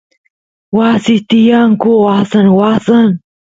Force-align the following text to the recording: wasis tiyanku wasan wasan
wasis 0.77 1.21
tiyanku 1.29 1.89
wasan 2.05 2.47
wasan 2.59 3.07